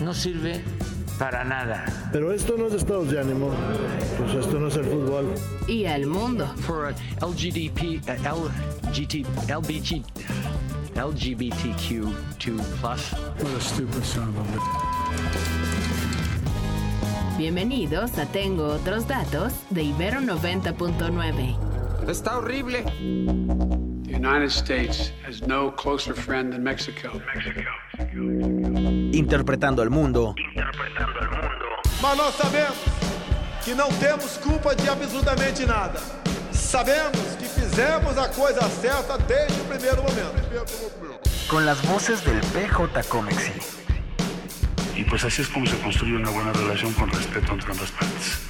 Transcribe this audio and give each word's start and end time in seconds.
no 0.00 0.14
sirve 0.14 0.62
para 1.18 1.44
nada. 1.44 1.84
Pero 2.12 2.32
esto 2.32 2.56
no 2.56 2.66
es 2.66 2.74
estados 2.74 3.10
de 3.10 3.20
ánimo, 3.20 3.50
pues 4.18 4.34
esto 4.34 4.58
no 4.58 4.68
es 4.68 4.76
el 4.76 4.84
fútbol. 4.84 5.34
Y 5.68 5.86
al 5.86 6.06
mundo. 6.06 6.46
For 6.66 6.94
LGDP, 7.20 8.00
uh, 8.08 8.12
LGT, 8.88 9.26
LBG, 9.48 10.04
LGBTQ2+. 10.94 12.12
What 13.42 13.54
a 13.56 13.60
stupid 13.60 14.04
son 14.04 14.28
of 14.28 14.36
a 14.38 14.44
Bienvenidos 17.36 18.16
a 18.18 18.26
Tengo 18.26 18.66
otros 18.66 19.08
datos 19.08 19.52
de 19.70 19.82
Ibero 19.82 20.20
90.9. 20.20 22.08
Está 22.08 22.38
horrible. 22.38 22.84
The 24.04 24.14
United 24.14 24.50
States 24.50 25.10
has 25.26 25.42
no 25.42 25.72
closer 25.72 26.14
friend 26.14 26.52
than 26.52 26.62
Mexico. 26.62 27.20
Interpretando 29.14 29.80
el 29.82 29.90
mundo. 29.90 30.34
Interpretando 30.36 31.20
el 31.20 31.28
mundo. 31.28 31.64
Mas 32.02 32.16
nós 32.16 32.34
sabemos 32.34 32.76
que 33.64 33.72
não 33.72 33.88
temos 33.92 34.36
culpa 34.38 34.74
de 34.74 34.88
absolutamente 34.88 35.64
nada. 35.64 36.00
Sabemos 36.52 37.36
que 37.38 37.44
fizemos 37.44 38.18
a 38.18 38.28
coisa 38.28 38.68
certa 38.68 39.16
desde 39.18 39.60
o 39.60 39.64
primeiro 39.66 40.02
momento. 40.02 40.34
Con 41.48 41.64
las 41.64 41.80
voces 41.86 42.24
del 42.24 42.40
PJ 42.40 43.04
Comexi. 43.04 43.52
Y 44.96 45.04
pues 45.04 45.24
así 45.24 45.42
es 45.42 45.48
como 45.48 45.66
se 45.66 45.78
construye 45.78 46.16
una 46.16 46.30
buena 46.30 46.52
relación 46.52 46.92
con 46.94 47.08
respeto 47.10 47.52
entre 47.52 47.70
ambas 47.70 47.92
partes. 47.92 48.43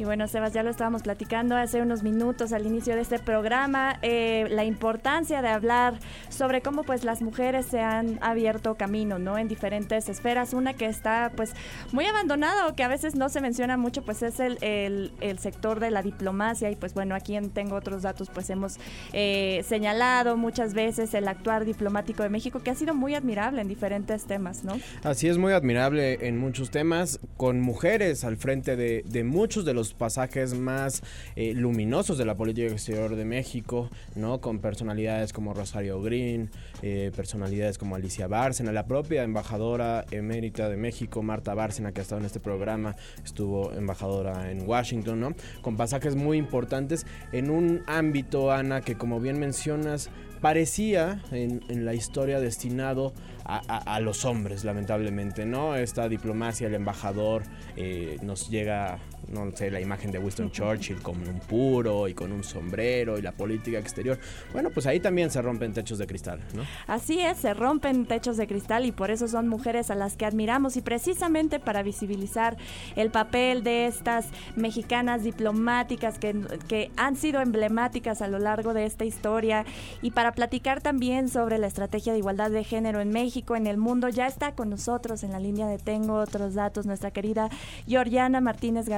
Y 0.00 0.04
bueno, 0.04 0.26
Sebas, 0.28 0.54
ya 0.54 0.62
lo 0.62 0.70
estábamos 0.70 1.02
platicando 1.02 1.54
hace 1.54 1.82
unos 1.82 2.02
minutos 2.02 2.54
al 2.54 2.64
inicio 2.64 2.94
de 2.94 3.02
este 3.02 3.18
programa, 3.18 3.98
eh, 4.00 4.46
la 4.48 4.64
importancia 4.64 5.42
de 5.42 5.48
hablar 5.48 5.98
sobre 6.30 6.62
cómo 6.62 6.84
pues 6.84 7.04
las 7.04 7.20
mujeres 7.20 7.66
se 7.66 7.80
han 7.80 8.18
abierto 8.22 8.76
camino, 8.76 9.18
¿no? 9.18 9.36
En 9.36 9.46
diferentes 9.46 10.08
esferas. 10.08 10.54
Una 10.54 10.72
que 10.72 10.86
está 10.86 11.32
pues 11.36 11.52
muy 11.92 12.06
abandonada 12.06 12.74
que 12.74 12.82
a 12.82 12.88
veces 12.88 13.14
no 13.14 13.28
se 13.28 13.42
menciona 13.42 13.76
mucho, 13.76 14.02
pues 14.02 14.22
es 14.22 14.40
el, 14.40 14.56
el, 14.62 15.12
el 15.20 15.38
sector 15.38 15.80
de 15.80 15.90
la 15.90 16.00
diplomacia. 16.00 16.70
Y 16.70 16.76
pues 16.76 16.94
bueno, 16.94 17.14
aquí 17.14 17.36
en 17.36 17.50
Tengo 17.50 17.76
Otros 17.76 18.00
Datos, 18.00 18.30
pues 18.32 18.48
hemos 18.48 18.78
eh, 19.12 19.62
señalado 19.68 20.38
muchas 20.38 20.72
veces 20.72 21.12
el 21.12 21.28
actuar 21.28 21.66
diplomático 21.66 22.22
de 22.22 22.30
México, 22.30 22.62
que 22.62 22.70
ha 22.70 22.74
sido 22.74 22.94
muy 22.94 23.14
admirable 23.14 23.60
en 23.60 23.68
diferentes 23.68 24.24
temas, 24.24 24.64
¿no? 24.64 24.80
Así 25.02 25.28
es, 25.28 25.36
muy 25.36 25.52
admirable 25.52 26.26
en 26.26 26.38
muchos 26.38 26.70
temas, 26.70 27.20
con 27.36 27.60
mujeres 27.60 28.24
al 28.24 28.38
frente 28.38 28.76
de, 28.76 29.04
de 29.06 29.24
muchos 29.24 29.66
de 29.66 29.74
los 29.74 29.89
pasajes 29.94 30.54
más 30.54 31.02
eh, 31.36 31.54
luminosos 31.54 32.18
de 32.18 32.24
la 32.24 32.36
política 32.36 32.68
exterior 32.68 33.16
de 33.16 33.24
México, 33.24 33.90
¿no? 34.14 34.40
Con 34.40 34.58
personalidades 34.58 35.32
como 35.32 35.54
Rosario 35.54 36.00
Green, 36.02 36.50
eh, 36.82 37.10
personalidades 37.14 37.78
como 37.78 37.96
Alicia 37.96 38.26
Bárcena, 38.26 38.72
la 38.72 38.86
propia 38.86 39.22
embajadora 39.22 40.04
emérita 40.10 40.68
de 40.68 40.76
México, 40.76 41.22
Marta 41.22 41.54
Bárcena, 41.54 41.92
que 41.92 42.00
ha 42.00 42.02
estado 42.02 42.20
en 42.20 42.26
este 42.26 42.40
programa, 42.40 42.96
estuvo 43.24 43.72
embajadora 43.72 44.50
en 44.50 44.68
Washington, 44.68 45.20
¿no? 45.20 45.34
Con 45.62 45.76
pasajes 45.76 46.16
muy 46.16 46.38
importantes 46.38 47.06
en 47.32 47.50
un 47.50 47.82
ámbito, 47.86 48.52
Ana, 48.52 48.80
que 48.80 48.96
como 48.96 49.20
bien 49.20 49.38
mencionas, 49.38 50.10
parecía 50.40 51.20
en, 51.32 51.84
la 51.84 51.94
historia 51.94 52.40
destinado 52.40 53.12
a, 53.44 53.98
los 53.98 54.24
hombres, 54.24 54.62
lamentablemente, 54.64 55.44
¿no? 55.44 55.74
Esta 55.74 56.08
diplomacia, 56.08 56.68
el 56.68 56.74
embajador, 56.74 57.42
eh, 57.76 58.18
nos 58.22 58.48
llega, 58.48 58.98
no 59.30 59.50
sé, 59.54 59.70
la 59.70 59.80
imagen 59.80 60.10
de 60.10 60.18
Winston 60.18 60.50
Churchill 60.50 61.02
con 61.02 61.16
un 61.26 61.40
puro 61.40 62.08
y 62.08 62.14
con 62.14 62.32
un 62.32 62.42
sombrero 62.44 63.18
y 63.18 63.22
la 63.22 63.32
política 63.32 63.78
exterior. 63.78 64.18
Bueno, 64.52 64.70
pues 64.70 64.86
ahí 64.86 65.00
también 65.00 65.30
se 65.30 65.40
rompen 65.40 65.72
techos 65.72 65.98
de 65.98 66.06
cristal, 66.06 66.40
¿no? 66.54 66.64
Así 66.86 67.20
es, 67.20 67.38
se 67.38 67.54
rompen 67.54 68.06
techos 68.06 68.36
de 68.36 68.46
cristal 68.46 68.84
y 68.84 68.92
por 68.92 69.10
eso 69.10 69.28
son 69.28 69.48
mujeres 69.48 69.90
a 69.90 69.94
las 69.94 70.16
que 70.16 70.26
admiramos 70.26 70.76
y 70.76 70.82
precisamente 70.82 71.60
para 71.60 71.82
visibilizar 71.82 72.56
el 72.96 73.10
papel 73.10 73.62
de 73.62 73.86
estas 73.86 74.26
mexicanas 74.56 75.22
diplomáticas 75.22 76.18
que, 76.18 76.34
que 76.68 76.90
han 76.96 77.16
sido 77.16 77.40
emblemáticas 77.40 78.22
a 78.22 78.28
lo 78.28 78.38
largo 78.38 78.74
de 78.74 78.84
esta 78.84 79.04
historia 79.04 79.64
y 80.02 80.10
para 80.10 80.32
platicar 80.32 80.80
también 80.80 81.28
sobre 81.28 81.58
la 81.58 81.66
estrategia 81.66 82.12
de 82.12 82.18
igualdad 82.18 82.50
de 82.50 82.64
género 82.64 83.00
en 83.00 83.10
México, 83.10 83.56
en 83.56 83.66
el 83.66 83.76
mundo, 83.76 84.08
ya 84.08 84.26
está 84.26 84.54
con 84.54 84.70
nosotros 84.70 85.22
en 85.22 85.32
la 85.32 85.38
línea 85.38 85.66
de 85.66 85.78
Tengo 85.78 86.14
otros 86.14 86.54
datos 86.54 86.86
nuestra 86.86 87.10
querida 87.10 87.48
Georgiana 87.86 88.40
Martínez 88.40 88.88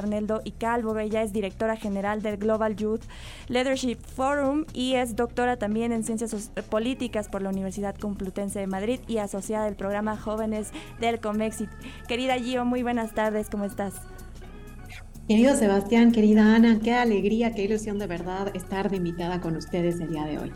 Y 0.45 0.53
Calvo. 0.53 0.97
Ella 0.99 1.23
es 1.23 1.33
directora 1.33 1.77
general 1.77 2.23
del 2.23 2.37
Global 2.37 2.77
Youth 2.77 3.03
Leadership 3.49 3.99
Forum 4.03 4.65
y 4.73 4.95
es 4.95 5.17
doctora 5.17 5.57
también 5.57 5.93
en 5.93 6.05
Ciencias 6.05 6.51
Políticas 6.71 7.29
por 7.29 7.43
la 7.43 7.51
Universidad 7.51 7.97
Complutense 7.97 8.61
de 8.61 8.67
Madrid 8.67 9.01
y 9.09 9.19
asociada 9.19 9.65
del 9.65 9.77
programa 9.77 10.17
Jóvenes 10.17 10.71
del 11.01 11.21
Comexit. 11.21 11.71
Querida 12.09 12.37
Gio, 12.39 12.65
muy 12.65 12.83
buenas 12.83 13.15
tardes, 13.15 13.49
¿cómo 13.51 13.65
estás? 13.65 13.95
Querido 15.29 15.55
Sebastián, 15.57 16.13
querida 16.13 16.55
Ana, 16.55 16.81
qué 16.83 16.95
alegría, 16.95 17.53
qué 17.55 17.63
ilusión 17.63 17.99
de 17.99 18.07
verdad 18.07 18.55
estar 18.55 18.91
de 18.91 18.97
invitada 18.97 19.41
con 19.41 19.57
ustedes 19.57 20.01
el 20.01 20.11
día 20.11 20.25
de 20.25 20.39
hoy. 20.39 20.53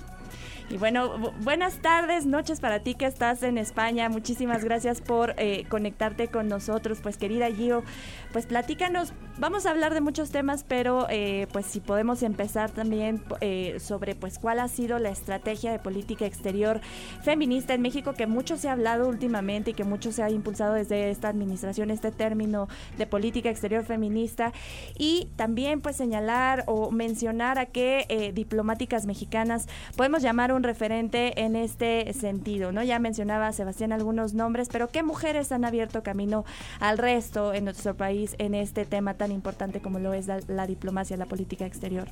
Y 0.69 0.79
bueno, 0.79 1.17
bu 1.19 1.31
buenas 1.43 1.77
tardes, 1.77 2.27
noches 2.27 2.59
para 2.59 2.81
ti 2.81 2.95
que 2.95 3.07
estás 3.07 3.45
en 3.45 3.57
España. 3.57 4.09
Muchísimas 4.09 4.65
gracias 4.65 5.01
por 5.01 5.35
eh, 5.37 5.65
conectarte 5.69 6.27
con 6.27 6.49
nosotros. 6.49 6.99
Pues 7.01 7.17
querida 7.17 7.49
Gio, 7.53 7.85
pues 8.33 8.47
platícanos, 8.47 9.13
vamos 9.39 9.65
a 9.65 9.71
hablar 9.71 9.95
de 9.95 10.01
muchos 10.01 10.31
temas, 10.31 10.65
pero 10.65 11.07
eh, 11.09 11.47
pues 11.53 11.67
si 11.67 11.79
podemos 11.79 12.25
empezar 12.25 12.73
también 12.73 13.23
eh, 13.43 13.77
sobre 13.79 14.17
pues 14.17 14.41
cuál 14.41 14.59
ha 14.59 14.67
sido 14.67 14.99
la 14.99 15.11
estrategia 15.11 15.71
de 15.71 15.79
política 15.79 16.27
exterior 16.27 16.81
feminista 17.23 17.75
en 17.75 17.83
México, 17.83 18.15
que 18.15 18.27
mucho 18.27 18.57
se 18.57 18.69
ha 18.69 18.73
hablado 18.73 19.07
últimamente 19.09 19.71
y 19.71 19.75
que 19.75 19.85
mucho 19.85 20.11
se 20.11 20.25
ha 20.25 20.31
impulsado 20.31 20.75
desde 20.75 21.11
esta 21.11 21.29
administración, 21.29 21.93
este 21.93 22.11
término 22.11 22.67
de 22.99 23.07
política 23.07 23.51
exterior 23.51 23.85
feminista. 23.85 24.53
Y 24.99 25.29
también 25.37 25.81
pues 25.81 25.95
señalar 25.95 26.65
o 26.67 26.91
mencionar 26.91 27.61
a 27.61 27.67
qué 27.67 28.33
diplomáticas 28.35 29.07
mexicanas 29.07 29.69
podemos 29.97 30.23
llamar 30.23 30.56
un 30.57 30.63
referente 30.63 31.41
en 31.43 31.55
este 31.57 32.13
sentido, 32.13 32.73
¿no? 32.73 32.83
Ya 32.83 32.99
mencionaba 32.99 33.53
Sebastián 33.53 33.93
algunos 33.93 34.35
nombres, 34.35 34.69
pero 34.73 34.89
¿qué 34.89 35.03
mujeres 35.03 35.53
han 35.53 35.65
abierto 35.65 36.03
camino 36.03 36.45
al 36.81 36.99
resto 36.99 37.55
en 37.55 37.65
nuestro 37.65 37.95
país 37.95 38.35
en 38.39 38.55
este 38.55 38.85
tema 38.85 39.15
tan 39.15 39.33
importante 39.33 39.81
como 39.81 39.99
lo 39.99 40.15
es 40.15 40.27
la, 40.27 40.41
la 40.49 40.67
diplomacia, 40.67 41.17
la 41.17 41.27
política 41.27 41.67
exterior? 41.67 42.09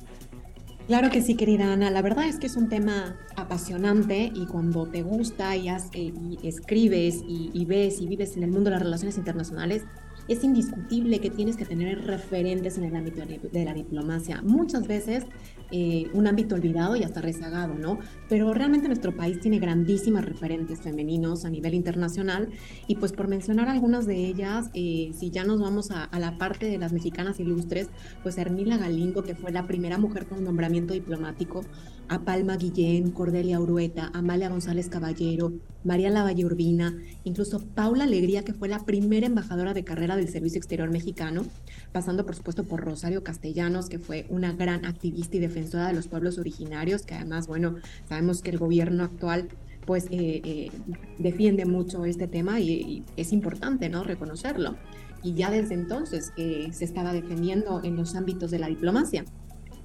Claro 0.87 1.09
que 1.09 1.23
sí, 1.23 1.35
querida 1.35 1.73
Ana. 1.73 1.89
La 1.89 2.03
verdad 2.03 2.25
es 2.25 2.37
que 2.37 2.45
es 2.45 2.55
un 2.55 2.69
tema 2.69 3.17
apasionante 3.35 4.31
y 4.33 4.45
cuando 4.45 4.85
te 4.85 5.01
gusta 5.01 5.55
y, 5.55 5.69
eh, 5.69 6.13
escribes 6.43 7.23
y 7.25 7.65
ves 7.65 7.99
y 7.99 8.07
vives 8.07 8.37
en 8.37 8.43
el 8.43 8.51
mundo 8.51 8.69
de 8.69 8.75
las 8.75 8.83
relaciones 8.83 9.17
internacionales, 9.17 9.83
es 10.27 10.43
indiscutible 10.43 11.19
que 11.19 11.29
tienes 11.29 11.57
que 11.57 11.65
tener 11.65 12.05
referentes 12.05 12.77
en 12.77 12.85
el 12.85 12.95
ámbito 12.95 13.21
de 13.25 13.65
la 13.65 13.73
diplomacia. 13.73 14.41
Muchas 14.41 14.87
veces 14.87 15.25
eh, 15.71 16.09
un 16.13 16.27
ámbito 16.27 16.53
olvidado 16.53 16.95
y 16.95 17.03
hasta 17.03 17.21
rezagado, 17.21 17.73
¿no? 17.73 17.97
Pero 18.29 18.53
realmente 18.53 18.87
nuestro 18.87 19.15
país 19.15 19.39
tiene 19.39 19.57
grandísimas 19.57 20.23
referentes 20.23 20.79
femeninos 20.81 21.43
a 21.43 21.49
nivel 21.49 21.73
internacional 21.73 22.49
y 22.87 22.95
pues 22.95 23.13
por 23.13 23.27
mencionar 23.27 23.67
algunas 23.67 24.05
de 24.05 24.15
ellas, 24.15 24.69
eh, 24.75 25.11
si 25.17 25.31
ya 25.31 25.43
nos 25.43 25.59
vamos 25.59 25.89
a, 25.89 26.07
la 26.19 26.37
parte 26.37 26.67
de 26.67 26.77
las 26.77 26.93
mexicanas 26.93 27.39
ilustres, 27.39 27.89
pues 28.21 28.37
Hermila 28.37 28.77
Galindo, 28.77 29.23
que 29.23 29.33
fue 29.33 29.51
la 29.51 29.65
primera 29.65 29.97
mujer 29.97 30.27
con 30.27 30.43
nombramiento 30.43 30.93
diplomático, 30.93 31.61
a 32.09 32.19
Palma 32.21 32.57
Guillén, 32.57 33.11
Cordelia 33.11 33.59
Urueta, 33.59 34.11
Amalia 34.13 34.49
González 34.49 34.89
Caballero, 34.89 35.53
María 35.83 36.09
Lavalle 36.09 36.45
Urbina, 36.45 36.97
incluso 37.23 37.59
Paula 37.59 38.05
Alegría, 38.05 38.43
que 38.43 38.53
fue 38.53 38.67
la 38.67 38.85
primera 38.85 39.27
embajadora 39.27 39.73
de 39.73 39.83
carrera 39.83 40.15
del 40.15 40.29
Servicio 40.29 40.57
Exterior 40.57 40.89
Mexicano, 40.89 41.45
pasando 41.91 42.25
por 42.25 42.35
supuesto 42.35 42.63
por 42.63 42.81
Rosario 42.81 43.23
Castellanos, 43.23 43.89
que 43.89 43.99
fue 43.99 44.25
una 44.29 44.53
gran 44.53 44.85
activista 44.85 45.37
y 45.37 45.39
defensora 45.39 45.87
de 45.87 45.93
los 45.93 46.07
pueblos 46.07 46.37
originarios, 46.37 47.03
que 47.03 47.15
además, 47.15 47.47
bueno, 47.47 47.75
sabemos 48.09 48.41
que 48.41 48.51
el 48.51 48.57
gobierno 48.57 49.03
actual 49.03 49.49
pues 49.85 50.05
eh, 50.05 50.41
eh, 50.43 50.71
defiende 51.19 51.65
mucho 51.65 52.05
este 52.05 52.27
tema 52.27 52.59
y, 52.59 53.03
es 53.17 53.31
importante, 53.31 53.89
¿no? 53.89 54.03
Reconocerlo. 54.03 54.75
Y 55.23 55.33
ya 55.33 55.49
desde 55.49 55.73
entonces 55.73 56.33
eh, 56.37 56.69
se 56.71 56.85
estaba 56.85 57.13
defendiendo 57.13 57.81
en 57.83 57.95
los 57.95 58.15
ámbitos 58.15 58.51
de 58.51 58.59
la 58.59 58.67
diplomacia. 58.67 59.25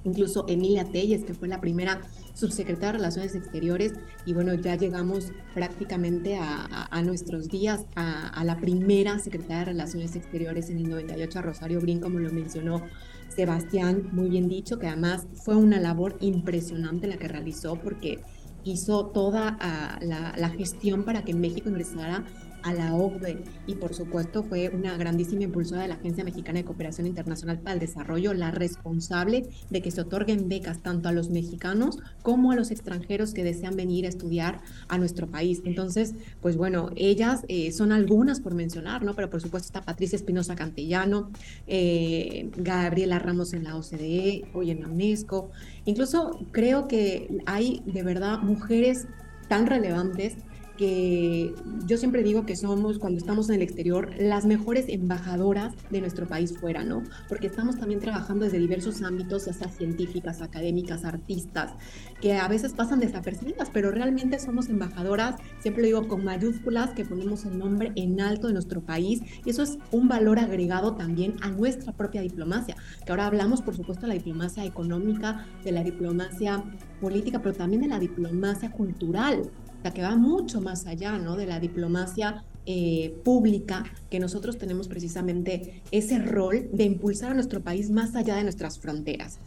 Incluso 0.03 0.45
Emilia 0.47 0.85
Telles, 0.85 1.23
que 1.23 1.33
fue 1.33 1.47
la 1.47 1.61
primera 1.61 2.01
subsecretaria 2.33 2.93
de 2.93 2.97
Relaciones 2.99 3.35
Exteriores, 3.35 3.93
y 4.25 4.33
bueno, 4.33 4.53
ya 4.53 4.75
llegamos 4.75 5.31
prácticamente 5.53 6.37
a, 6.37 7.01
nuestros 7.03 7.47
días, 7.47 7.85
a, 7.95 8.43
la 8.43 8.57
primera 8.57 9.19
secretaria 9.19 9.59
de 9.59 9.65
Relaciones 9.65 10.15
Exteriores 10.15 10.69
en 10.69 10.77
el 10.77 10.89
98, 10.89 11.39
a 11.39 11.41
Rosario 11.41 11.81
Brin, 11.81 11.99
como 11.99 12.19
lo 12.19 12.31
mencionó 12.31 12.81
Sebastián, 13.29 14.09
muy 14.11 14.29
bien 14.29 14.49
dicho, 14.49 14.77
que 14.77 14.87
además 14.87 15.25
fue 15.33 15.55
una 15.55 15.79
labor 15.79 16.17
impresionante 16.19 17.07
la 17.07 17.17
que 17.17 17.27
realizó 17.27 17.75
porque 17.75 18.19
hizo 18.63 19.07
toda 19.07 19.57
ah, 19.59 19.97
la, 20.01 20.33
la, 20.37 20.49
gestión 20.49 21.03
para 21.03 21.23
que 21.23 21.33
México 21.33 21.69
ingresara 21.69 22.25
a 22.63 22.73
la 22.73 22.93
OCDE 22.93 23.43
y 23.67 23.75
por 23.75 23.93
supuesto 23.93 24.43
fue 24.43 24.69
una 24.69 24.97
grandísima 24.97 25.43
impulsora 25.43 25.81
de 25.81 25.87
la 25.87 25.95
Agencia 25.95 26.23
Mexicana 26.23 26.59
de 26.59 26.65
Cooperación 26.65 27.07
Internacional 27.07 27.59
para 27.59 27.73
el 27.73 27.79
Desarrollo, 27.79 28.33
la 28.33 28.51
responsable 28.51 29.47
de 29.69 29.81
que 29.81 29.91
se 29.91 30.01
otorguen 30.01 30.49
becas 30.49 30.81
tanto 30.81 31.09
a 31.09 31.11
los 31.11 31.29
mexicanos 31.29 31.99
como 32.21 32.51
a 32.51 32.55
los 32.55 32.71
extranjeros 32.71 33.33
que 33.33 33.43
desean 33.43 33.75
venir 33.75 34.05
a 34.05 34.09
estudiar 34.09 34.61
a 34.87 34.97
nuestro 34.97 35.27
país. 35.27 35.61
Entonces, 35.65 36.13
pues 36.41 36.57
bueno, 36.57 36.89
ellas 36.95 37.41
eh, 37.47 37.71
son 37.71 37.91
algunas 37.91 38.39
por 38.39 38.53
mencionar, 38.53 39.03
¿no? 39.03 39.15
Pero 39.15 39.29
por 39.29 39.41
supuesto 39.41 39.67
está 39.67 39.81
Patricia 39.81 40.15
Espinosa 40.15 40.55
Cantellano, 40.55 41.31
eh, 41.67 42.49
Gabriela 42.57 43.19
Ramos 43.19 43.53
en 43.53 43.63
la 43.63 43.75
OCDE, 43.75 44.45
hoy 44.53 44.71
en 44.71 44.81
la 44.81 44.87
UNESCO. 44.87 45.51
Incluso 45.85 46.39
creo 46.51 46.87
que 46.87 47.41
hay 47.45 47.81
de 47.85 48.03
verdad 48.03 48.39
mujeres 48.39 49.07
tan 49.47 49.67
relevantes 49.67 50.35
que 50.81 51.53
yo 51.85 51.95
siempre 51.95 52.23
digo 52.23 52.47
que 52.47 52.55
somos, 52.55 52.97
cuando 52.97 53.19
estamos 53.19 53.49
en 53.49 53.57
el 53.57 53.61
exterior, 53.61 54.09
las 54.17 54.47
mejores 54.47 54.85
embajadoras 54.87 55.75
de 55.91 56.01
nuestro 56.01 56.27
país 56.27 56.57
fuera, 56.57 56.83
¿no? 56.83 57.03
Porque 57.29 57.45
estamos 57.45 57.77
también 57.77 57.99
trabajando 57.99 58.45
desde 58.45 58.57
diversos 58.57 59.03
ámbitos, 59.03 59.45
ya 59.45 59.53
sea 59.53 59.69
científicas, 59.69 60.41
académicas, 60.41 61.05
artistas, 61.05 61.73
que 62.19 62.33
a 62.33 62.47
veces 62.47 62.73
pasan 62.73 62.99
desapercibidas, 62.99 63.69
pero 63.69 63.91
realmente 63.91 64.39
somos 64.39 64.69
embajadoras, 64.69 65.35
siempre 65.59 65.83
lo 65.83 65.85
digo 65.85 66.07
con 66.07 66.23
mayúsculas, 66.23 66.89
que 66.95 67.05
ponemos 67.05 67.45
el 67.45 67.59
nombre 67.59 67.91
en 67.95 68.19
alto 68.19 68.47
de 68.47 68.53
nuestro 68.53 68.81
país, 68.81 69.21
y 69.45 69.51
eso 69.51 69.61
es 69.61 69.77
un 69.91 70.07
valor 70.07 70.39
agregado 70.39 70.95
también 70.95 71.35
a 71.41 71.51
nuestra 71.51 71.93
propia 71.93 72.21
diplomacia, 72.21 72.75
que 73.05 73.11
ahora 73.11 73.27
hablamos, 73.27 73.61
por 73.61 73.75
supuesto, 73.75 74.07
de 74.07 74.07
la 74.07 74.13
diplomacia 74.15 74.65
económica, 74.65 75.45
de 75.63 75.73
la 75.73 75.83
diplomacia 75.83 76.63
política, 76.99 77.39
pero 77.39 77.53
también 77.53 77.83
de 77.83 77.87
la 77.87 77.99
diplomacia 77.99 78.71
cultural, 78.71 79.51
que 79.89 80.03
va 80.03 80.15
mucho 80.15 80.61
más 80.61 80.85
allá 80.85 81.17
¿no? 81.17 81.35
de 81.35 81.47
la 81.47 81.59
diplomacia 81.59 82.43
eh, 82.67 83.15
pública, 83.23 83.83
que 84.11 84.19
nosotros 84.19 84.59
tenemos 84.59 84.87
precisamente 84.87 85.81
ese 85.89 86.19
rol 86.19 86.69
de 86.71 86.83
impulsar 86.83 87.31
a 87.31 87.33
nuestro 87.33 87.61
país 87.61 87.89
más 87.89 88.15
allá 88.15 88.35
de 88.35 88.43
nuestras 88.43 88.77
fronteras. 88.77 89.39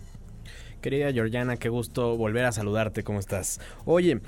Querida 0.84 1.10
Georgiana, 1.14 1.56
qué 1.56 1.70
gusto 1.70 2.14
volver 2.18 2.44
a 2.44 2.52
saludarte, 2.52 3.04
¿cómo 3.04 3.18
estás? 3.18 3.58
Oye, 3.86 4.20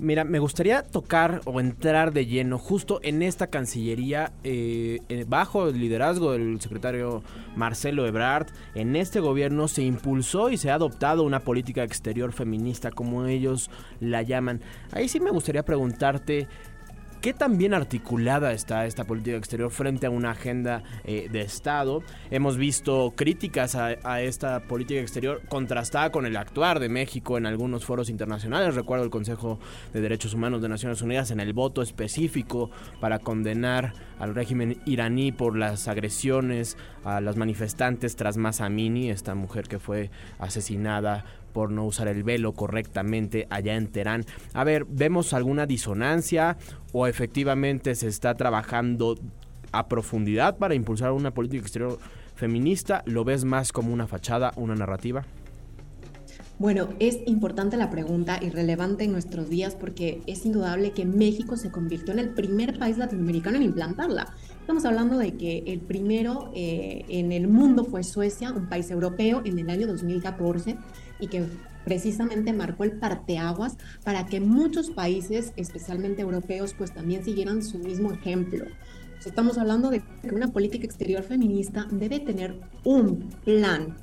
Mira, 0.00 0.22
me 0.22 0.38
gustaría 0.38 0.84
tocar 0.84 1.40
o 1.44 1.58
entrar 1.58 2.12
de 2.12 2.24
lleno 2.24 2.56
justo 2.56 3.00
en 3.02 3.20
esta 3.20 3.48
Cancillería, 3.48 4.30
eh, 4.44 5.00
bajo 5.26 5.66
el 5.66 5.80
liderazgo 5.80 6.30
del 6.30 6.60
secretario 6.60 7.24
Marcelo 7.56 8.06
Ebrard. 8.06 8.46
En 8.76 8.94
este 8.94 9.18
gobierno 9.18 9.66
se 9.66 9.82
impulsó 9.82 10.50
y 10.50 10.56
se 10.56 10.70
ha 10.70 10.74
adoptado 10.74 11.24
una 11.24 11.40
política 11.40 11.82
exterior 11.82 12.32
feminista, 12.32 12.92
como 12.92 13.26
ellos 13.26 13.72
la 13.98 14.22
llaman. 14.22 14.60
Ahí 14.92 15.08
sí 15.08 15.18
me 15.18 15.32
gustaría 15.32 15.64
preguntarte 15.64 16.46
¿Qué 17.20 17.34
tan 17.34 17.58
bien 17.58 17.74
articulada 17.74 18.52
está 18.52 18.86
esta 18.86 19.02
política 19.02 19.36
exterior 19.36 19.72
frente 19.72 20.06
a 20.06 20.10
una 20.10 20.30
agenda 20.30 20.84
eh, 21.02 21.28
de 21.28 21.40
Estado? 21.40 22.04
Hemos 22.30 22.56
visto 22.56 23.12
críticas 23.16 23.74
a, 23.74 24.20
esta 24.22 24.60
política 24.60 25.00
exterior 25.00 25.42
contrastada 25.48 26.12
con 26.12 26.26
el 26.26 26.36
actuar 26.36 26.78
de 26.78 26.88
México 26.88 27.36
en 27.36 27.46
algunos 27.46 27.84
foros 27.84 28.08
internacionales. 28.08 28.76
Recuerdo 28.76 29.04
el 29.04 29.10
Consejo 29.10 29.58
de 29.92 30.00
Derechos 30.00 30.32
Humanos 30.32 30.62
de 30.62 30.68
Naciones 30.68 31.02
Unidas 31.02 31.32
en 31.32 31.40
el 31.40 31.52
voto 31.54 31.82
específico 31.82 32.70
para 33.00 33.18
condenar 33.18 33.94
al 34.20 34.36
régimen 34.36 34.80
iraní 34.86 35.32
por 35.32 35.56
las 35.56 35.88
agresiones 35.88 36.76
a 37.04 37.20
las 37.20 37.36
manifestantes 37.36 38.14
tras 38.14 38.36
Masamini, 38.36 39.10
esta 39.10 39.34
mujer 39.34 39.66
que 39.66 39.80
fue 39.80 40.12
asesinada 40.38 41.24
por 41.52 41.70
no 41.70 41.84
usar 41.84 42.08
el 42.08 42.22
velo 42.22 42.52
correctamente 42.52 43.46
allá 43.50 43.76
en 43.76 43.88
Teherán. 43.88 44.24
A 44.52 44.64
ver, 44.64 44.86
¿vemos 44.88 45.32
alguna 45.32 45.66
disonancia 45.66 46.56
o 46.92 47.06
efectivamente 47.06 47.94
se 47.94 48.08
está 48.08 48.34
trabajando 48.34 49.16
a 49.72 49.88
profundidad 49.88 50.56
para 50.56 50.74
impulsar 50.74 51.12
una 51.12 51.32
política 51.32 51.62
exterior 51.62 51.98
feminista? 52.34 53.02
¿Lo 53.06 53.24
ves 53.24 53.44
más 53.44 53.72
como 53.72 53.92
una 53.92 54.06
fachada, 54.06 54.52
una 54.56 54.74
narrativa? 54.74 55.24
Bueno, 56.58 56.88
es 56.98 57.20
importante 57.26 57.76
la 57.76 57.88
pregunta 57.88 58.40
y 58.42 58.50
relevante 58.50 59.04
en 59.04 59.12
nuestros 59.12 59.48
días 59.48 59.76
porque 59.76 60.22
es 60.26 60.44
indudable 60.44 60.90
que 60.90 61.04
México 61.04 61.56
se 61.56 61.70
convirtió 61.70 62.12
en 62.12 62.18
el 62.18 62.30
primer 62.30 62.80
país 62.80 62.98
latinoamericano 62.98 63.58
en 63.58 63.62
implantarla. 63.62 64.34
Estamos 64.60 64.84
hablando 64.84 65.18
de 65.18 65.34
que 65.34 65.62
el 65.68 65.78
primero 65.78 66.50
eh, 66.56 67.04
en 67.10 67.30
el 67.30 67.46
mundo 67.46 67.84
fue 67.84 68.02
Suecia, 68.02 68.50
un 68.50 68.68
país 68.68 68.90
europeo, 68.90 69.40
en 69.44 69.56
el 69.60 69.70
año 69.70 69.86
2014 69.86 70.76
y 71.20 71.28
que 71.28 71.46
precisamente 71.84 72.52
marcó 72.52 72.84
el 72.84 72.92
parteaguas 72.92 73.76
para 74.04 74.26
que 74.26 74.40
muchos 74.40 74.90
países, 74.90 75.52
especialmente 75.56 76.22
europeos, 76.22 76.74
pues 76.76 76.92
también 76.92 77.24
siguieran 77.24 77.62
su 77.62 77.78
mismo 77.78 78.12
ejemplo. 78.12 78.66
Estamos 79.24 79.58
hablando 79.58 79.90
de 79.90 80.02
que 80.22 80.34
una 80.34 80.48
política 80.48 80.84
exterior 80.84 81.22
feminista 81.22 81.86
debe 81.90 82.20
tener 82.20 82.60
un 82.84 83.30
plan 83.44 83.96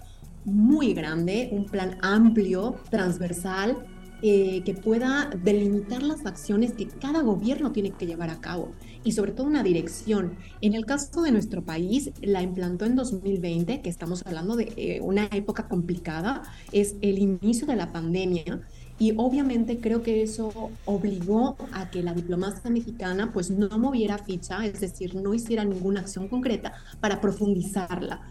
muy 0.44 0.94
grande, 0.94 1.50
un 1.52 1.66
plan 1.66 1.98
amplio, 2.02 2.76
transversal, 2.90 3.78
eh, 4.22 4.64
que 4.64 4.74
pueda 4.74 5.30
delimitar 5.44 6.02
las 6.02 6.26
acciones 6.26 6.74
que 6.74 6.88
cada 6.88 7.22
gobierno 7.22 7.72
tiene 7.72 7.92
que 7.92 8.06
llevar 8.06 8.30
a 8.30 8.40
cabo 8.40 8.72
y 9.04 9.12
sobre 9.12 9.32
todo 9.32 9.46
una 9.48 9.64
dirección. 9.64 10.38
En 10.62 10.74
el 10.74 10.86
caso 10.86 11.22
de 11.22 11.32
nuestro 11.32 11.64
país, 11.64 12.12
la 12.22 12.42
implantó 12.42 12.86
en 12.86 12.96
2020, 12.96 13.82
que 13.82 13.90
estamos 13.90 14.26
hablando 14.26 14.56
de 14.56 14.74
eh, 14.78 15.00
una 15.02 15.26
época 15.26 15.68
complicada, 15.68 16.44
es 16.72 16.96
el 17.02 17.20
inicio 17.20 17.68
de 17.68 17.76
la 17.76 17.92
pandemia. 17.92 18.62
Y 18.98 19.14
obviamente 19.18 19.80
creo 19.80 20.02
que 20.04 20.24
eso 20.24 20.72
obligó 20.86 21.58
a 21.74 21.90
que 21.92 22.02
la 22.02 22.14
diplomacia 22.14 22.70
mexicana 22.70 23.32
pues 23.34 23.50
no 23.50 23.68
moviera 23.78 24.18
ficha, 24.18 24.66
es 24.66 24.80
decir, 24.80 25.16
no 25.16 25.34
hiciera 25.34 25.66
ninguna 25.66 26.00
acción 26.00 26.30
concreta 26.30 26.74
para 27.02 27.20
profundizarla. 27.20 28.22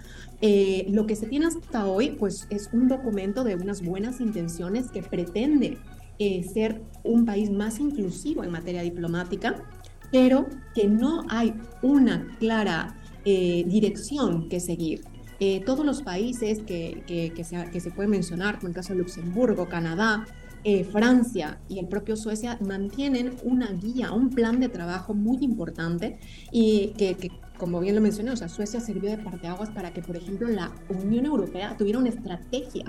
Eh, 0.41 0.87
lo 0.91 1.07
que 1.07 1.17
se 1.17 1.27
tiene 1.27 1.47
hasta 1.47 1.87
hoy 1.87 2.11
pues 2.19 2.47
es 2.51 2.71
un 2.73 2.89
documento 2.89 3.45
de 3.45 3.57
unas 3.57 3.83
buenas 3.83 4.21
intenciones 4.21 4.91
que 4.91 5.03
pretende 5.03 5.79
eh, 6.19 6.45
ser 6.45 6.81
un 7.03 7.27
país 7.27 7.51
más 7.51 7.79
inclusivo 7.81 8.45
en 8.45 8.51
materia 8.51 8.83
diplomática, 8.83 9.65
pero 10.13 10.47
que 10.75 10.87
no 10.87 11.25
hay 11.29 11.55
una 11.83 12.37
clara 12.39 12.97
eh, 13.25 13.65
dirección 13.67 14.49
que 14.49 14.61
seguir. 14.61 15.03
Eh, 15.41 15.63
todos 15.67 15.85
los 15.85 16.03
países 16.03 16.61
que, 16.61 17.03
que, 17.07 17.45
se, 17.45 17.69
que, 17.71 17.81
se, 17.81 17.91
pueden 17.91 18.13
mencionar, 18.13 18.57
como 18.57 18.69
el 18.69 18.75
caso 18.75 18.93
de 18.93 19.01
Luxemburgo, 19.01 19.69
Canadá, 19.69 20.25
eh, 20.65 20.85
Francia 20.85 21.61
y 21.69 21.79
el 21.79 21.89
propio 21.89 22.17
Suecia, 22.17 22.59
mantienen 22.61 23.37
una 23.43 23.71
guía, 23.73 24.13
un 24.13 24.31
plan 24.31 24.61
de 24.61 24.69
trabajo 24.69 25.15
muy 25.15 25.39
importante 25.45 26.19
y 26.51 26.95
que, 26.97 27.31
como 27.59 27.81
bien 27.81 27.95
lo 27.95 28.01
mencioné, 28.01 28.31
o 28.31 28.37
sea, 28.37 28.49
Suecia 28.49 28.81
sirvió 28.81 29.11
de 29.11 29.19
parteaguas 29.19 29.71
para 29.71 29.93
que, 29.93 30.03
por 30.03 30.17
ejemplo, 30.17 30.49
la 30.49 30.73
Unión 30.89 31.27
Europea 31.27 31.77
tuviera 31.77 31.99
una 31.99 32.09
estrategia 32.09 32.85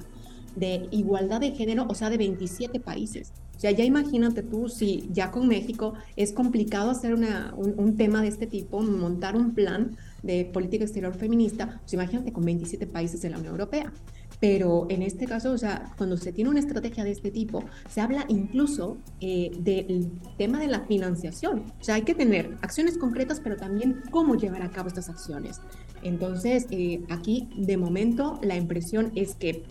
de 0.56 0.88
igualdad 0.92 1.42
de 1.42 1.52
género, 1.52 1.86
o 1.90 1.96
sea, 1.96 2.10
de 2.10 2.18
27 2.18 2.80
países. 2.80 3.34
O 3.56 3.60
sea, 3.60 3.72
ya 3.72 3.84
imagínate 3.84 4.44
tú 4.44 4.68
si 4.68 5.10
ya 5.12 5.32
con 5.32 5.48
México 5.48 5.94
es 6.16 6.34
complicado 6.34 6.92
hacer 6.92 7.14
un, 7.14 7.98
tema 7.98 8.22
de 8.22 8.28
este 8.28 8.48
tipo, 8.48 8.82
montar 8.82 9.36
un 9.36 9.54
plan 9.54 9.98
de 10.24 10.46
política 10.46 10.84
exterior 10.84 11.14
feminista, 11.14 11.80
pues 11.82 11.94
imagínate 11.94 12.34
con 12.34 12.44
27 12.44 12.86
países 12.88 13.22
de 13.22 13.30
la 13.30 13.38
Unión 13.38 13.54
Europea. 13.54 13.94
Pero 14.40 14.88
en 14.90 15.02
este 15.02 15.26
caso, 15.26 15.52
o 15.52 15.58
sea, 15.58 15.94
cuando 15.98 16.18
se 16.18 16.34
tiene 16.34 16.50
una 16.50 16.60
estrategia 16.60 17.04
de 17.04 17.12
este 17.12 17.32
tipo, 17.32 17.64
se 17.90 18.02
habla 18.02 18.26
incluso 18.28 18.98
eh, 19.22 19.52
del 19.60 20.12
tema 20.38 20.60
de 20.60 20.68
la 20.68 20.82
financiación. 20.82 21.64
O 21.80 21.84
sea, 21.84 21.96
hay 21.96 22.04
que 22.04 22.16
tener 22.16 22.58
acciones 22.62 22.98
concretas, 22.98 23.40
pero 23.40 23.56
también 23.56 24.02
cómo 24.12 24.36
llevar 24.36 24.62
a 24.62 24.72
cabo 24.72 24.88
estas 24.90 25.10
acciones. 25.10 25.62
Entonces, 26.04 26.68
eh, 26.70 27.04
aquí 27.10 27.50
de 27.56 27.78
momento 27.78 28.40
la 28.44 28.56
impresión 28.56 29.12
es 29.16 29.36
que 29.36 29.64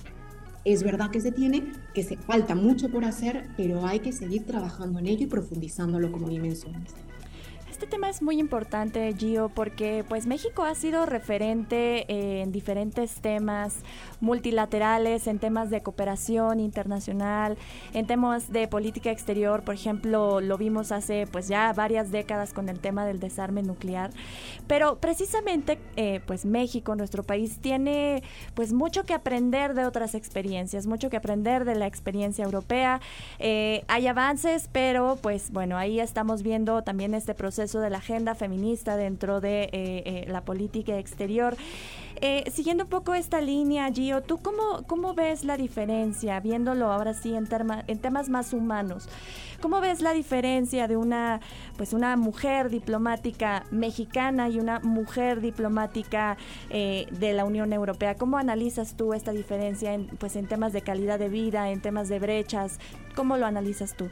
es 0.64 0.82
verdad 0.82 1.10
que 1.10 1.20
se 1.20 1.30
tiene, 1.30 1.72
que 1.92 2.02
se 2.02 2.16
falta 2.16 2.54
mucho 2.54 2.88
por 2.88 3.04
hacer, 3.04 3.48
pero 3.56 3.86
hay 3.86 4.00
que 4.00 4.12
seguir 4.12 4.44
trabajando 4.44 4.98
en 4.98 5.06
ello 5.06 5.24
y 5.24 5.26
profundizándolo 5.26 6.10
como 6.10 6.28
dimensiones. 6.28 6.94
este 7.70 7.86
tema 7.86 8.08
es 8.08 8.22
muy 8.22 8.38
importante, 8.38 9.12
Gio, 9.18 9.48
porque 9.48 10.04
pues 10.08 10.26
México 10.26 10.62
ha 10.64 10.74
sido 10.74 11.06
referente 11.06 12.06
en 12.08 12.50
diferentes 12.50 13.16
temas 13.20 13.76
multilaterales, 14.24 15.26
en 15.26 15.38
temas 15.38 15.70
de 15.70 15.82
cooperación 15.82 16.58
internacional, 16.58 17.56
en 17.92 18.06
temas 18.06 18.50
de 18.50 18.66
política 18.66 19.10
exterior, 19.10 19.62
por 19.62 19.74
ejemplo, 19.74 20.40
lo 20.40 20.58
vimos 20.58 20.90
hace 20.90 21.26
pues 21.30 21.46
ya 21.46 21.72
varias 21.72 22.10
décadas 22.10 22.52
con 22.52 22.68
el 22.68 22.80
tema 22.80 23.06
del 23.06 23.20
desarme 23.20 23.62
nuclear, 23.62 24.10
pero 24.66 24.96
precisamente 24.96 25.78
eh, 25.96 26.20
pues 26.26 26.44
México, 26.44 26.96
nuestro 26.96 27.22
país, 27.22 27.58
tiene 27.58 28.22
pues 28.54 28.72
mucho 28.72 29.04
que 29.04 29.14
aprender 29.14 29.74
de 29.74 29.84
otras 29.84 30.14
experiencias, 30.14 30.86
mucho 30.86 31.10
que 31.10 31.16
aprender 31.16 31.64
de 31.64 31.74
la 31.74 31.86
experiencia 31.86 32.44
europea. 32.44 33.00
Eh, 33.38 33.84
hay 33.88 34.06
avances, 34.06 34.68
pero 34.72 35.18
pues 35.20 35.50
bueno, 35.52 35.76
ahí 35.76 36.00
estamos 36.00 36.42
viendo 36.42 36.82
también 36.82 37.14
este 37.14 37.34
proceso 37.34 37.80
de 37.80 37.90
la 37.90 37.98
agenda 37.98 38.34
feminista 38.34 38.96
dentro 38.96 39.40
de 39.40 39.68
eh, 39.72 40.24
la 40.28 40.40
política 40.40 40.98
exterior. 40.98 41.56
Siguiendo 42.50 42.84
un 42.84 42.90
poco 42.90 43.14
esta 43.14 43.40
línea, 43.40 43.90
Gio, 43.92 44.22
¿tú 44.22 44.38
cómo, 44.38 44.84
cómo 44.86 45.14
ves 45.14 45.44
la 45.44 45.56
diferencia, 45.56 46.40
viéndolo 46.40 46.92
ahora 46.92 47.14
sí 47.14 47.34
en, 47.34 47.48
en 47.86 47.98
temas 47.98 48.28
más 48.28 48.52
humanos? 48.52 49.08
¿Cómo 49.60 49.80
ves 49.80 50.00
la 50.02 50.12
diferencia 50.12 50.88
de 50.88 50.96
una, 50.96 51.40
pues 51.76 51.92
una 51.92 52.16
mujer 52.16 52.68
diplomática 52.68 53.64
mexicana 53.70 54.48
y 54.48 54.58
una 54.58 54.80
mujer 54.80 55.40
diplomática 55.40 56.36
eh, 56.70 57.06
de 57.10 57.32
la 57.32 57.44
Unión 57.44 57.72
Europea? 57.72 58.14
¿Cómo 58.14 58.36
analizas 58.36 58.94
tú 58.96 59.14
esta 59.14 59.32
diferencia 59.32 59.94
en, 59.94 60.06
pues 60.06 60.36
en 60.36 60.46
temas 60.46 60.72
de 60.72 60.82
calidad 60.82 61.18
de 61.18 61.28
vida, 61.28 61.70
en 61.70 61.80
temas 61.80 62.08
de 62.08 62.18
brechas? 62.18 62.78
¿Cómo 63.14 63.38
lo 63.38 63.46
analizas 63.46 63.96
tú? 63.96 64.08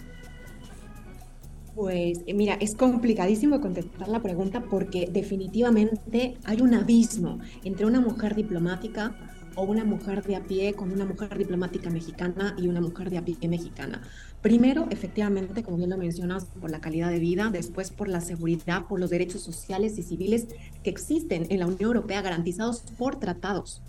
Pues 1.75 2.21
eh, 2.27 2.35
mira, 2.35 2.55
es 2.55 2.75
complicadísimo 2.75 3.61
contestar 3.61 4.09
la 4.09 4.21
pregunta 4.21 4.63
porque 4.69 5.09
definitivamente 5.11 6.37
hay 6.45 6.61
un 6.61 6.75
abismo 6.75 7.39
entre 7.65 7.87
una 7.87 8.01
mujer 8.01 8.35
diplomática 8.35 9.17
o 9.55 9.63
una 9.63 9.85
mujer 9.85 10.23
de 10.23 10.37
a 10.37 10.45
pie 10.45 10.75
con 10.75 10.93
una 10.93 11.05
mujer 11.05 11.37
diplomática 11.37 11.91
mexicana 11.91 12.55
y 12.59 12.69
una 12.69 12.81
mujer 12.81 13.11
de 13.11 13.19
a 13.19 13.25
pie 13.25 13.49
mexicana. 13.49 14.03
Primero, 14.43 14.87
efectivamente, 14.91 15.63
como 15.63 15.77
bien 15.79 15.91
lo 15.91 15.97
mencionas, 15.97 16.45
por 16.45 16.71
la 16.71 16.81
calidad 16.81 17.11
de 17.11 17.19
vida, 17.19 17.51
después 17.51 17.91
por 17.91 18.09
la 18.09 18.21
seguridad, 18.21 18.87
por 18.87 18.99
los 19.01 19.11
derechos 19.11 19.43
sociales 19.43 19.97
y 19.99 20.03
civiles 20.03 20.49
que 20.83 20.91
existen 20.91 21.47
en 21.49 21.61
la 21.61 21.67
Unión 21.67 21.83
Europea 21.83 22.23
garantizados 22.23 22.83
por 22.99 23.19
tratados. 23.19 23.83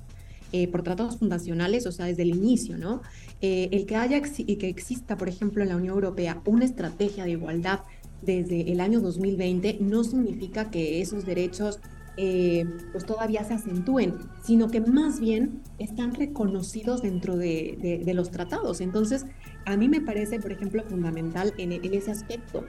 Eh, 0.56 0.68
por 0.68 0.84
tratados 0.84 1.18
fundacionales, 1.18 1.88
o 1.88 1.92
sea, 1.92 2.06
desde 2.06 2.22
el 2.22 2.30
inicio, 2.30 2.78
¿no? 2.78 3.02
Eh, 3.42 3.70
el 3.72 3.88
que 3.88 3.96
haya 3.96 4.22
y 4.38 4.58
que 4.58 4.70
exista, 4.70 5.18
por 5.18 5.28
ejemplo, 5.28 5.64
en 5.64 5.70
la 5.70 5.78
Unión 5.78 5.96
Europea 5.96 6.44
una 6.46 6.64
estrategia 6.64 7.24
de 7.24 7.32
igualdad 7.32 7.80
desde 8.22 8.72
el 8.72 8.80
año 8.80 9.02
2020 9.02 9.80
no 9.82 10.04
significa 10.04 10.70
que 10.70 11.02
esos 11.02 11.26
derechos 11.26 11.80
eh, 12.18 12.68
pues 12.92 13.04
todavía 13.04 13.44
se 13.44 13.56
acentúen, 13.56 14.14
sino 14.44 14.70
que 14.70 14.80
más 14.80 15.20
bien 15.20 15.64
están 15.80 16.14
reconocidos 16.14 17.02
dentro 17.02 17.36
de, 17.36 18.04
los 18.14 18.30
tratados. 18.30 18.80
Entonces, 18.80 19.26
a 19.66 19.76
mí 19.76 19.90
me 19.90 20.02
parece, 20.02 20.40
por 20.40 20.52
ejemplo, 20.52 20.84
fundamental 20.84 21.56
en, 21.58 21.72
ese 21.96 22.12
aspecto. 22.12 22.64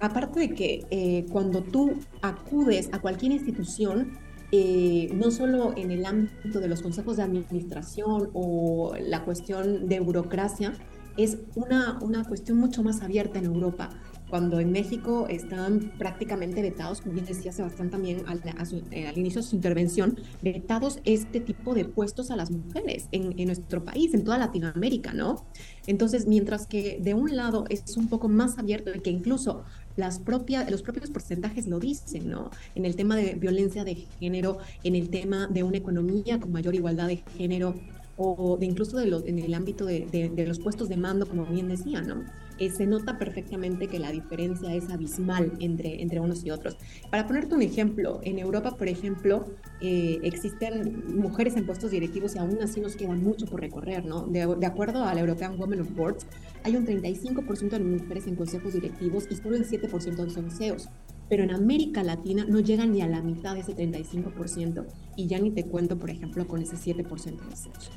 Aparte 0.00 0.40
de 0.40 0.54
que 0.54 1.26
cuando 1.30 1.62
tú 1.62 1.92
acudes 2.22 2.88
a 2.92 3.00
cualquier 3.02 3.32
institución, 3.32 4.12
eh, 4.52 5.08
no 5.14 5.30
solo 5.30 5.74
en 5.76 5.90
el 5.90 6.04
ámbito 6.04 6.60
de 6.60 6.68
los 6.68 6.82
consejos 6.82 7.16
de 7.16 7.22
administración 7.22 8.30
o 8.32 8.94
la 9.00 9.24
cuestión 9.24 9.88
de 9.88 10.00
burocracia, 10.00 10.72
es 11.16 11.38
una, 11.54 11.98
una 12.02 12.24
cuestión 12.24 12.58
mucho 12.58 12.82
más 12.82 13.02
abierta 13.02 13.38
en 13.38 13.46
Europa 13.46 13.90
cuando 14.28 14.58
en 14.58 14.72
México 14.72 15.26
están 15.28 15.92
prácticamente 15.98 16.60
vetados, 16.60 17.00
como 17.00 17.14
bien 17.14 17.26
decía 17.26 17.52
Sebastián 17.52 17.90
también 17.90 18.24
al, 18.26 18.42
eh, 18.90 19.12
inicio 19.14 19.40
de 19.40 19.46
su 19.46 19.56
intervención, 19.56 20.18
vetados 20.42 21.00
este 21.04 21.40
tipo 21.40 21.74
de 21.74 21.84
puestos 21.84 22.30
a 22.30 22.36
las 22.36 22.50
mujeres 22.50 23.08
en, 23.12 23.38
en, 23.38 23.46
nuestro 23.46 23.84
país, 23.84 24.14
en 24.14 24.24
toda 24.24 24.38
Latinoamérica, 24.38 25.12
¿no? 25.12 25.46
Entonces, 25.86 26.26
mientras 26.26 26.66
que 26.66 26.98
de 27.00 27.14
un 27.14 27.36
lado 27.36 27.66
es 27.68 27.96
un 27.96 28.08
poco 28.08 28.28
más 28.28 28.58
abierto 28.58 28.90
y 28.94 29.00
que 29.00 29.10
incluso 29.10 29.64
las 29.96 30.18
propias, 30.18 30.70
los 30.70 30.82
propios 30.82 31.10
porcentajes 31.10 31.66
lo 31.66 31.80
dicen, 31.80 32.30
¿no? 32.30 32.50
En 32.74 32.84
el 32.84 32.96
tema 32.96 33.16
de 33.16 33.34
violencia 33.34 33.84
de 33.84 34.06
género, 34.20 34.58
en 34.84 34.94
el 34.94 35.08
tema 35.08 35.46
de 35.46 35.62
una 35.62 35.78
economía 35.78 36.38
con 36.38 36.52
mayor 36.52 36.74
igualdad 36.74 37.08
de 37.08 37.22
género 37.36 37.74
o 38.16 38.56
de 38.56 38.66
incluso 38.66 38.96
de 38.96 39.06
en 39.26 39.38
el 39.38 39.54
ámbito 39.54 39.84
de, 39.84 40.06
de, 40.10 40.28
de 40.30 40.46
los 40.46 40.58
puestos 40.58 40.88
de 40.88 40.96
mando, 40.96 41.28
como 41.28 41.46
bien 41.46 41.68
decía, 41.68 42.00
¿no? 42.00 42.24
Eh, 42.58 42.70
se 42.70 42.86
nota 42.86 43.18
perfectamente 43.18 43.86
que 43.86 43.98
la 43.98 44.10
diferencia 44.10 44.74
es 44.74 44.88
abismal 44.88 45.52
entre, 45.60 46.00
entre 46.00 46.20
unos 46.20 46.44
y 46.44 46.50
otros. 46.50 46.76
Para 47.10 47.26
ponerte 47.26 47.54
un 47.54 47.60
ejemplo, 47.60 48.20
en 48.22 48.38
Europa, 48.38 48.76
por 48.76 48.88
ejemplo, 48.88 49.46
eh, 49.82 50.20
existen 50.22 51.04
mujeres 51.20 51.56
en 51.56 51.66
puestos 51.66 51.90
directivos 51.90 52.34
y 52.34 52.38
aún 52.38 52.58
así 52.62 52.80
nos 52.80 52.96
queda 52.96 53.14
mucho 53.14 53.44
por 53.44 53.60
recorrer, 53.60 54.06
¿no? 54.06 54.22
De, 54.26 54.66
acuerdo 54.66 55.04
a 55.04 55.14
la 55.14 55.20
European 55.20 55.60
Women 55.60 55.80
of 55.82 55.94
Boards, 55.94 56.26
hay 56.64 56.76
un 56.76 56.86
35% 56.86 57.68
de 57.68 57.80
mujeres 57.80 58.26
en 58.26 58.36
consejos 58.36 58.72
directivos 58.72 59.26
y 59.30 59.36
solo 59.36 59.56
el 59.56 59.66
7% 59.66 60.30
son 60.30 60.50
CEOs 60.50 60.88
pero 61.28 61.42
en 61.42 61.50
América 61.50 62.04
Latina 62.04 62.46
no 62.48 62.60
llegan 62.60 62.92
ni 62.92 63.02
a 63.02 63.08
la 63.08 63.20
mitad 63.20 63.54
de 63.54 63.60
ese 63.60 63.74
35% 63.74 64.86
y 65.16 65.26
ya 65.26 65.40
ni 65.40 65.50
te 65.50 65.64
cuento, 65.64 65.98
por 65.98 66.08
ejemplo, 66.08 66.46
con 66.46 66.62
ese 66.62 66.76
7% 66.76 67.48
de 67.48 67.56
CEOs. 67.56 67.90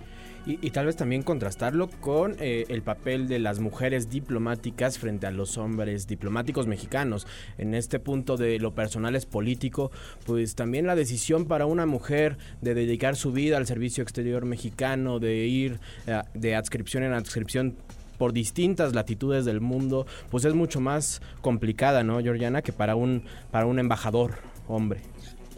Y, 0.46 0.72
tal 0.72 0.88
vez 0.88 0.96
también 0.96 1.22
contrastarlo 1.22 1.90
con 2.02 2.36
eh, 2.40 2.66
el 2.70 2.82
papel 2.82 3.28
de 3.28 3.40
las 3.40 3.60
mujeres 3.60 4.10
diplomáticas 4.10 4.98
frente 4.98 5.28
a 5.28 5.32
los 5.32 5.58
hombres 5.58 6.08
diplomáticos 6.08 6.66
mexicanos. 6.66 7.28
En 7.58 7.76
este 7.76 8.00
punto 8.00 8.36
de 8.36 8.58
lo 8.58 8.74
personal 8.74 9.16
es 9.16 9.26
político, 9.26 9.92
pues 10.26 10.56
también 10.56 10.88
la 10.88 10.96
decisión 10.96 11.46
para 11.46 11.66
una 11.66 11.86
mujer 11.86 12.38
de 12.62 12.74
dedicar 12.74 13.16
su 13.16 13.32
vida 13.32 13.58
al 13.58 13.68
servicio 13.68 14.02
exterior 14.02 14.46
mexicano, 14.46 15.20
de 15.20 15.46
ir 15.46 15.80
eh, 16.08 16.22
de 16.34 16.56
adscripción 16.56 17.04
en 17.04 17.14
adscripción 17.14 17.76
por 18.18 18.34
distintas 18.34 18.94
latitudes 18.94 19.46
del 19.46 19.62
mundo, 19.62 20.06
pues 20.30 20.46
es 20.46 20.54
mucho 20.54 20.82
más 20.82 21.22
complicada, 21.42 22.04
¿no, 22.04 22.20
Georgiana, 22.22 22.62
que 22.62 22.74
para 22.74 22.96
un, 22.96 23.24
para 23.50 23.66
un 23.66 23.80
embajador 23.80 24.36
hombre. 24.68 25.02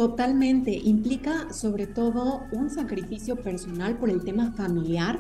Totalmente, 0.01 0.72
implica 0.72 1.53
sobre 1.53 1.86
todo 1.86 2.41
un 2.51 2.72
sacrificio 2.72 3.36
personal 3.36 4.00
por 4.00 4.10
el 4.10 4.24
tema 4.24 4.51
familiar. 4.51 5.20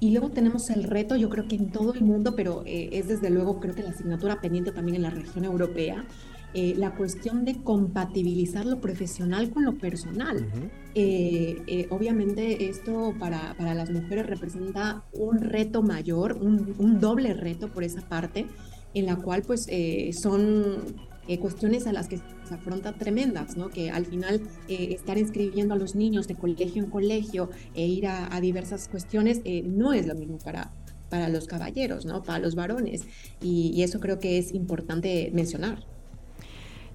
Y 0.00 0.10
luego 0.10 0.28
tenemos 0.28 0.68
el 0.68 0.84
reto, 0.84 1.16
yo 1.16 1.30
creo 1.30 1.48
que 1.48 1.56
en 1.56 1.70
todo 1.70 1.94
el 1.94 2.02
mundo, 2.02 2.36
pero 2.36 2.62
eh, 2.66 2.90
es 2.92 3.08
desde 3.08 3.30
luego 3.30 3.58
creo 3.58 3.74
que 3.74 3.82
la 3.82 3.88
asignatura 3.88 4.38
pendiente 4.42 4.70
también 4.70 4.96
en 4.96 5.02
la 5.04 5.08
región 5.08 5.46
europea, 5.46 6.04
eh, 6.52 6.74
la 6.76 6.94
cuestión 6.94 7.46
de 7.46 7.62
compatibilizar 7.62 8.66
lo 8.66 8.82
profesional 8.82 9.48
con 9.48 9.64
lo 9.64 9.78
personal. 9.78 10.46
Eh, 10.94 11.86
obviamente 11.88 12.68
esto 12.68 13.14
para, 13.18 13.54
para, 13.56 13.72
las 13.72 13.88
mujeres 13.90 14.26
representa 14.26 15.04
un 15.14 15.40
reto 15.40 15.80
mayor, 15.80 16.34
un, 16.34 16.74
un, 16.76 17.00
doble 17.00 17.32
reto 17.32 17.72
por 17.72 17.82
esa 17.82 18.06
parte, 18.06 18.44
en 18.92 19.06
la 19.06 19.16
cual 19.16 19.40
pues 19.40 19.66
son 20.12 21.07
eh, 21.28 21.38
cuestiones 21.38 21.86
a 21.86 21.92
las 21.92 22.08
que 22.08 22.16
se 22.16 22.54
afronta 22.54 22.94
tremendas, 22.94 23.56
¿no? 23.56 23.68
Que 23.68 23.90
al 23.90 24.06
final 24.06 24.40
eh, 24.68 24.88
estar 24.92 25.18
inscribiendo 25.18 25.74
a 25.74 25.76
los 25.76 25.94
niños 25.94 26.26
de 26.26 26.34
colegio 26.34 26.82
en 26.82 26.90
colegio 26.90 27.50
e 27.74 27.86
ir 27.86 28.06
a, 28.06 28.40
diversas 28.40 28.88
cuestiones 28.88 29.40
eh, 29.44 29.62
no 29.62 29.92
es 29.92 30.06
lo 30.06 30.14
mismo 30.14 30.38
para, 30.38 30.72
para 31.10 31.28
los 31.28 31.46
caballeros, 31.46 32.06
¿no? 32.06 32.22
Para 32.22 32.38
los 32.38 32.54
varones. 32.54 33.06
y 33.40 33.82
eso 33.82 34.00
creo 34.00 34.18
que 34.18 34.38
es 34.38 34.52
importante 34.54 35.30
mencionar. 35.34 35.84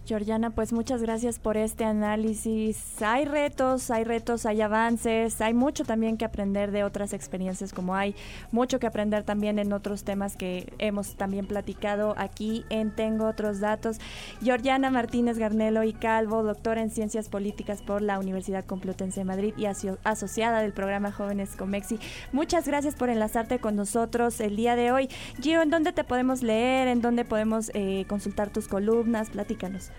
Georgiana, 0.06 0.50
pues 0.50 0.74
muchas 0.74 1.02
gracias 1.02 1.40
por 1.40 1.56
este 1.56 1.86
análisis. 1.86 3.02
Hay 3.02 3.24
retos, 3.24 3.90
hay 3.90 4.04
retos, 4.04 4.46
hay 4.46 4.60
avances, 4.60 5.40
hay 5.40 5.54
mucho 5.54 5.86
también 5.86 6.18
que 6.18 6.26
aprender 6.26 6.72
de 6.72 6.84
otras 6.84 7.14
experiencias 7.14 7.72
como 7.72 7.96
hay 7.96 8.14
mucho 8.52 8.80
que 8.80 8.88
aprender 8.88 9.24
también 9.24 9.60
en 9.60 9.72
otros 9.72 10.04
temas 10.04 10.36
que 10.36 10.74
hemos 10.78 11.16
también 11.16 11.48
platicado 11.48 12.16
aquí 12.18 12.66
en 12.70 12.92
Tengo 12.92 13.28
otros 13.28 13.62
datos. 13.62 14.00
Georgiana 14.42 14.90
Martínez 14.90 15.38
Garnelo 15.38 15.84
y 15.84 15.94
Calvo, 15.94 16.44
doctora 16.44 16.82
en 16.82 16.90
Ciencias 16.90 17.30
Políticas 17.30 17.82
por 17.82 18.02
la 18.02 18.20
Universidad 18.20 18.66
Complutense 18.66 19.22
de 19.22 19.26
Madrid 19.26 19.54
y 19.56 19.68
asociada 19.68 20.62
del 20.62 20.74
programa 20.74 21.14
Jóvenes 21.14 21.56
Comexi. 21.56 21.98
Muchas 22.34 22.68
gracias 22.68 22.96
por 22.96 23.10
enlazarte 23.10 23.60
con 23.60 23.78
nosotros 23.78 24.42
el 24.42 24.58
día 24.58 24.76
de 24.76 24.92
hoy. 24.92 25.08
Gio, 25.40 25.62
¿en 25.62 25.70
dónde 25.70 25.94
te 25.94 26.04
podemos 26.04 26.44
leer? 26.44 26.90
¿En 26.90 27.02
dónde 27.02 27.24
podemos 27.24 27.72
eh, 27.74 28.04
consultar 28.10 28.50
tus 28.50 28.68
columnas? 28.68 29.30
Platícanos. 29.30 29.93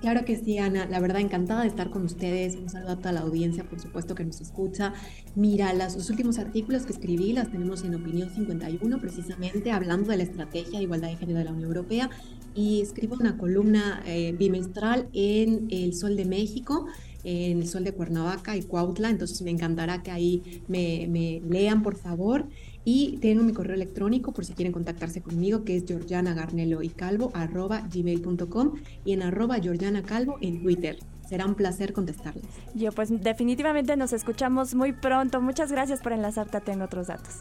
Claro 0.00 0.24
que 0.24 0.34
sí, 0.34 0.56
Ana. 0.56 0.86
La 0.86 0.98
verdad, 0.98 1.20
encantada 1.20 1.60
de 1.60 1.68
estar 1.68 1.90
con 1.90 2.04
ustedes. 2.04 2.56
Un 2.56 2.70
saludo 2.70 2.92
a 2.92 2.96
toda 2.96 3.12
la 3.12 3.20
audiencia, 3.20 3.64
por 3.64 3.80
supuesto, 3.80 4.14
que 4.14 4.24
nos 4.24 4.40
escucha. 4.40 4.94
Mira, 5.34 5.74
los 5.74 6.08
últimos 6.08 6.38
artículos 6.38 6.86
que 6.86 6.92
escribí 6.92 7.34
las 7.34 7.50
tenemos 7.50 7.84
en 7.84 7.94
Opinión 7.94 8.30
51, 8.30 8.98
precisamente 8.98 9.70
hablando 9.70 10.10
de 10.10 10.16
la 10.16 10.22
estrategia 10.22 10.78
de 10.78 10.84
igualdad 10.84 11.08
de 11.10 11.16
género 11.16 11.38
de 11.40 11.44
la 11.44 11.52
Unión 11.52 11.68
Europea. 11.68 12.08
Y 12.54 12.80
escribo 12.80 13.16
una 13.20 13.36
columna 13.36 14.02
eh, 14.06 14.34
bimestral 14.38 15.08
en 15.12 15.66
El 15.70 15.94
Sol 15.94 16.16
de 16.16 16.24
México 16.24 16.86
en 17.24 17.58
el 17.58 17.68
Sol 17.68 17.84
de 17.84 17.92
Cuernavaca 17.92 18.56
y 18.56 18.62
Cuautla, 18.62 19.10
entonces 19.10 19.40
me 19.42 19.50
encantará 19.50 20.02
que 20.02 20.10
ahí 20.10 20.62
me, 20.68 21.06
me 21.08 21.40
lean, 21.48 21.82
por 21.82 21.96
favor. 21.96 22.46
Y 22.84 23.18
tengo 23.18 23.42
mi 23.42 23.52
correo 23.52 23.74
electrónico 23.74 24.32
por 24.32 24.44
si 24.44 24.54
quieren 24.54 24.72
contactarse 24.72 25.20
conmigo, 25.20 25.64
que 25.64 25.76
es 25.76 25.84
georgianagarnelo 25.86 26.82
y 26.82 26.88
calvo 26.88 27.30
arroba 27.34 27.86
gmail.com 27.92 28.72
y 29.04 29.12
en 29.12 29.22
arroba 29.22 29.58
georgiana 29.60 30.02
calvo 30.02 30.38
en 30.40 30.62
Twitter. 30.62 30.98
Será 31.28 31.46
un 31.46 31.54
placer 31.54 31.92
contestarles. 31.92 32.44
Yo 32.74 32.90
pues 32.90 33.10
definitivamente 33.22 33.96
nos 33.96 34.12
escuchamos 34.12 34.74
muy 34.74 34.92
pronto. 34.92 35.40
Muchas 35.40 35.70
gracias 35.70 36.00
por 36.00 36.12
enlazarte 36.12 36.56
a 36.56 36.60
Tengo 36.60 36.84
Otros 36.84 37.06
Datos. 37.06 37.36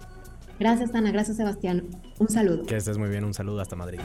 Gracias, 0.60 0.94
Ana. 0.94 1.12
Gracias, 1.12 1.38
Sebastián. 1.38 1.88
Un 2.20 2.30
saludo. 2.30 2.64
Que 2.64 2.76
estés 2.76 2.98
muy 2.98 3.10
bien. 3.10 3.24
Un 3.24 3.34
saludo 3.34 3.62
hasta 3.62 3.76
Madrid. 3.76 4.00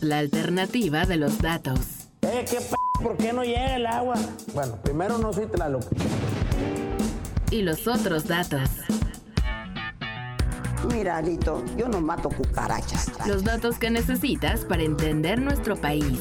La 0.00 0.18
alternativa 0.18 1.06
de 1.06 1.16
los 1.16 1.38
datos. 1.38 2.08
Eh, 2.22 2.44
¿qué 2.50 2.58
¿Por 3.02 3.16
qué 3.16 3.32
no 3.32 3.42
llega 3.44 3.76
el 3.76 3.86
agua? 3.86 4.14
Bueno, 4.54 4.76
primero 4.82 5.18
no 5.18 5.32
soy 5.32 5.46
Tlaloc. 5.46 5.84
Y 7.50 7.62
los 7.62 7.86
otros 7.86 8.26
datos. 8.26 8.68
Mira, 10.92 11.16
Alito, 11.16 11.64
yo 11.76 11.88
no 11.88 12.00
mato 12.00 12.28
cucarachas. 12.28 13.10
Los 13.26 13.44
datos 13.44 13.78
que 13.78 13.90
necesitas 13.90 14.64
para 14.64 14.82
entender 14.82 15.40
nuestro 15.40 15.76
país. 15.76 16.18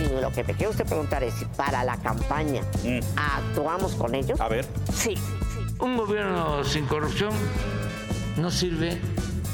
Y 0.00 0.20
lo 0.20 0.30
que 0.32 0.44
te 0.44 0.54
quiero 0.54 0.70
usted 0.70 0.86
preguntar 0.86 1.22
es 1.22 1.34
si 1.34 1.44
para 1.44 1.84
la 1.84 1.96
campaña 1.98 2.62
actuamos 3.16 3.94
con 3.94 4.14
ellos. 4.14 4.40
A 4.40 4.48
ver. 4.48 4.66
Sí. 4.92 5.14
Un 5.80 5.96
gobierno 5.96 6.64
sin 6.64 6.86
corrupción 6.86 7.32
no 8.36 8.50
sirve 8.50 9.00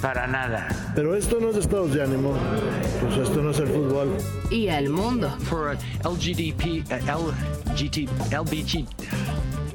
para 0.00 0.26
nada. 0.26 0.68
Pero 0.94 1.14
esto 1.14 1.38
no 1.40 1.50
es 1.50 1.56
estados 1.56 1.92
de 1.92 2.02
ánimo. 2.02 2.34
Pues 3.00 3.28
esto 3.28 3.42
no 3.42 3.50
es 3.50 3.58
el 3.58 3.68
fútbol. 3.68 4.16
Y 4.50 4.68
al 4.68 4.88
mundo. 4.88 5.30
For 5.40 5.76
uh, 5.76 6.08
LGDP, 6.08 6.84
uh, 6.90 7.32
LGT, 7.72 8.08
LBG, 8.32 8.86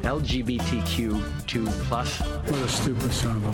LGBTQ2 0.03 1.69
plus. 1.87 2.21
What 2.21 2.63
a 2.63 2.67
stupid 2.67 3.11
son 3.11 3.37
of 3.37 3.45
a 3.45 3.51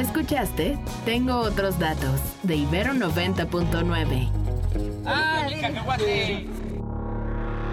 ¿Escuchaste? 0.00 0.78
Tengo 1.04 1.36
otros 1.36 1.78
datos 1.78 2.20
de 2.42 2.56
Ibero 2.56 2.92
90.9. 2.94 4.28